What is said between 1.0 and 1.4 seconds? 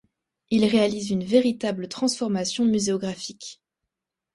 une